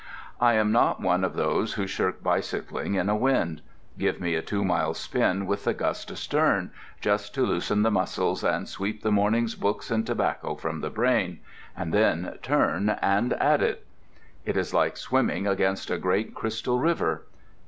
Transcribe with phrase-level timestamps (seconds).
[0.39, 3.61] I am not one of those who shirk bicycling in a wind.
[3.99, 8.43] Give me a two mile spin with the gust astern, just to loosen the muscles
[8.43, 13.85] and sweep the morning's books and tobacco from the brain—and then turn and at it!
[14.43, 17.27] It is like swimming against a great crystal river.